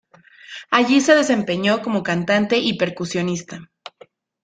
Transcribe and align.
Allí 0.71 0.99
se 0.99 1.13
desempeñó 1.13 1.83
como 1.83 2.01
cantante 2.01 2.57
y 2.57 2.73
percusionista. 2.73 3.69